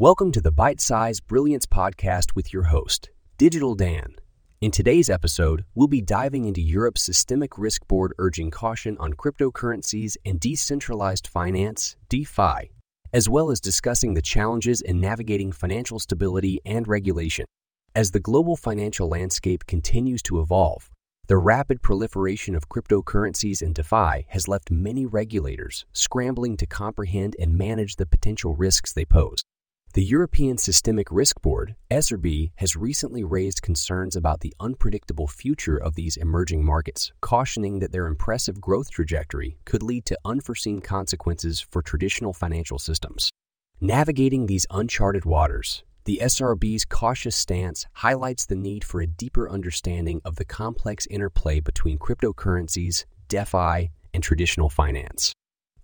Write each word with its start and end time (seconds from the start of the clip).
Welcome 0.00 0.30
to 0.30 0.40
the 0.40 0.52
Bite 0.52 0.80
Size 0.80 1.18
Brilliance 1.18 1.66
Podcast 1.66 2.36
with 2.36 2.52
your 2.52 2.62
host, 2.62 3.10
Digital 3.36 3.74
Dan. 3.74 4.14
In 4.60 4.70
today's 4.70 5.10
episode, 5.10 5.64
we'll 5.74 5.88
be 5.88 6.00
diving 6.00 6.44
into 6.44 6.60
Europe's 6.60 7.02
Systemic 7.02 7.58
Risk 7.58 7.84
Board 7.88 8.14
urging 8.16 8.52
caution 8.52 8.96
on 9.00 9.14
cryptocurrencies 9.14 10.16
and 10.24 10.38
decentralized 10.38 11.26
finance, 11.26 11.96
DeFi, 12.08 12.70
as 13.12 13.28
well 13.28 13.50
as 13.50 13.60
discussing 13.60 14.14
the 14.14 14.22
challenges 14.22 14.80
in 14.82 15.00
navigating 15.00 15.50
financial 15.50 15.98
stability 15.98 16.60
and 16.64 16.86
regulation. 16.86 17.44
As 17.92 18.12
the 18.12 18.20
global 18.20 18.54
financial 18.54 19.08
landscape 19.08 19.66
continues 19.66 20.22
to 20.22 20.40
evolve, 20.40 20.92
the 21.26 21.38
rapid 21.38 21.82
proliferation 21.82 22.54
of 22.54 22.68
cryptocurrencies 22.68 23.62
and 23.62 23.74
DeFi 23.74 24.26
has 24.28 24.46
left 24.46 24.70
many 24.70 25.06
regulators 25.06 25.86
scrambling 25.92 26.56
to 26.58 26.66
comprehend 26.66 27.34
and 27.40 27.58
manage 27.58 27.96
the 27.96 28.06
potential 28.06 28.54
risks 28.54 28.92
they 28.92 29.04
pose. 29.04 29.42
The 29.94 30.04
European 30.04 30.58
Systemic 30.58 31.10
Risk 31.10 31.40
Board, 31.40 31.74
SRB, 31.90 32.50
has 32.56 32.76
recently 32.76 33.24
raised 33.24 33.62
concerns 33.62 34.16
about 34.16 34.40
the 34.40 34.52
unpredictable 34.60 35.26
future 35.26 35.78
of 35.78 35.94
these 35.94 36.18
emerging 36.18 36.62
markets, 36.62 37.10
cautioning 37.22 37.78
that 37.78 37.90
their 37.90 38.06
impressive 38.06 38.60
growth 38.60 38.90
trajectory 38.90 39.56
could 39.64 39.82
lead 39.82 40.04
to 40.04 40.18
unforeseen 40.26 40.82
consequences 40.82 41.66
for 41.70 41.80
traditional 41.80 42.34
financial 42.34 42.78
systems. 42.78 43.30
Navigating 43.80 44.44
these 44.44 44.66
uncharted 44.70 45.24
waters, 45.24 45.84
the 46.04 46.20
SRB's 46.22 46.84
cautious 46.84 47.34
stance 47.34 47.86
highlights 47.94 48.44
the 48.44 48.56
need 48.56 48.84
for 48.84 49.00
a 49.00 49.06
deeper 49.06 49.48
understanding 49.48 50.20
of 50.22 50.36
the 50.36 50.44
complex 50.44 51.06
interplay 51.06 51.60
between 51.60 51.98
cryptocurrencies, 51.98 53.06
DeFi, 53.28 53.90
and 54.12 54.22
traditional 54.22 54.68
finance. 54.68 55.32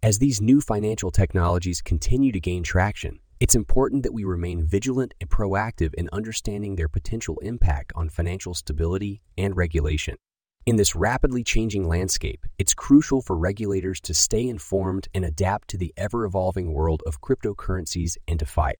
As 0.02 0.18
these 0.18 0.42
new 0.42 0.60
financial 0.60 1.10
technologies 1.10 1.80
continue 1.80 2.30
to 2.32 2.38
gain 2.40 2.62
traction, 2.62 3.20
it's 3.44 3.54
important 3.54 4.02
that 4.02 4.14
we 4.14 4.24
remain 4.24 4.64
vigilant 4.64 5.12
and 5.20 5.28
proactive 5.28 5.92
in 5.92 6.08
understanding 6.14 6.76
their 6.76 6.88
potential 6.88 7.38
impact 7.42 7.92
on 7.94 8.08
financial 8.08 8.54
stability 8.54 9.20
and 9.36 9.54
regulation. 9.54 10.16
In 10.64 10.76
this 10.76 10.96
rapidly 10.96 11.44
changing 11.44 11.86
landscape, 11.86 12.46
it's 12.56 12.72
crucial 12.72 13.20
for 13.20 13.36
regulators 13.36 14.00
to 14.00 14.14
stay 14.14 14.48
informed 14.48 15.08
and 15.14 15.26
adapt 15.26 15.68
to 15.68 15.76
the 15.76 15.92
ever 15.98 16.24
evolving 16.24 16.72
world 16.72 17.02
of 17.04 17.20
cryptocurrencies 17.20 18.16
and 18.26 18.38
DeFi. 18.38 18.76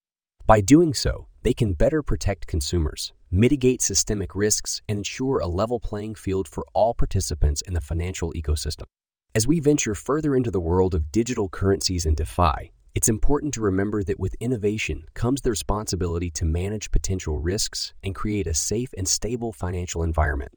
By 0.46 0.62
doing 0.62 0.94
so, 0.94 1.26
they 1.42 1.52
can 1.52 1.74
better 1.74 2.02
protect 2.02 2.46
consumers, 2.46 3.12
mitigate 3.30 3.82
systemic 3.82 4.34
risks, 4.34 4.80
and 4.88 4.96
ensure 4.96 5.40
a 5.40 5.46
level 5.46 5.78
playing 5.78 6.14
field 6.14 6.48
for 6.48 6.64
all 6.72 6.94
participants 6.94 7.60
in 7.60 7.74
the 7.74 7.82
financial 7.82 8.32
ecosystem. 8.32 8.84
As 9.34 9.46
we 9.46 9.60
venture 9.60 9.94
further 9.94 10.34
into 10.34 10.50
the 10.50 10.58
world 10.58 10.94
of 10.94 11.12
digital 11.12 11.50
currencies 11.50 12.06
and 12.06 12.16
DeFi, 12.16 12.72
it's 12.94 13.08
important 13.08 13.52
to 13.54 13.60
remember 13.60 14.04
that 14.04 14.20
with 14.20 14.36
innovation 14.38 15.04
comes 15.14 15.40
the 15.40 15.50
responsibility 15.50 16.30
to 16.30 16.44
manage 16.44 16.92
potential 16.92 17.40
risks 17.40 17.92
and 18.04 18.14
create 18.14 18.46
a 18.46 18.54
safe 18.54 18.90
and 18.96 19.08
stable 19.08 19.52
financial 19.52 20.04
environment. 20.04 20.52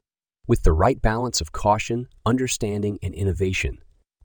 With 0.46 0.62
the 0.62 0.72
right 0.72 1.02
balance 1.02 1.40
of 1.40 1.50
caution, 1.50 2.06
understanding, 2.24 3.00
and 3.02 3.12
innovation, 3.12 3.78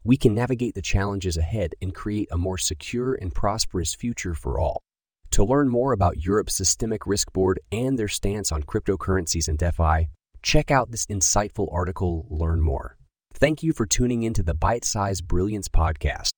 we 0.03 0.15
can 0.15 0.35
navigate 0.35 0.75
the 0.75 0.81
challenges 0.81 1.37
ahead 1.37 1.73
and 1.81 1.95
create 1.95 2.27
a 2.31 2.37
more 2.37 2.59
secure 2.59 3.15
and 3.15 3.33
prosperous 3.33 3.95
future 3.95 4.35
for 4.35 4.59
all. 4.59 4.83
To 5.31 5.43
learn 5.43 5.69
more 5.69 5.91
about 5.91 6.23
Europe's 6.23 6.53
Systemic 6.53 7.07
Risk 7.07 7.33
Board 7.33 7.59
and 7.71 7.97
their 7.97 8.07
stance 8.07 8.51
on 8.51 8.61
cryptocurrencies 8.61 9.47
and 9.47 9.57
DeFi, 9.57 10.09
check 10.43 10.69
out 10.69 10.91
this 10.91 11.07
insightful 11.07 11.67
article, 11.73 12.27
Learn 12.29 12.61
More. 12.61 12.95
Thank 13.33 13.63
you 13.63 13.73
for 13.73 13.87
tuning 13.87 14.21
into 14.21 14.43
the 14.43 14.53
Bite 14.53 14.85
Size 14.85 15.21
Brilliance 15.21 15.67
podcast. 15.67 16.29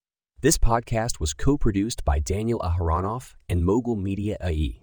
This 0.41 0.57
podcast 0.57 1.19
was 1.19 1.33
co 1.33 1.57
produced 1.57 2.03
by 2.03 2.19
Daniel 2.19 2.59
Aharonoff 2.59 3.33
and 3.49 3.63
Mogul 3.63 3.95
Media 3.95 4.37
AE. 4.43 4.81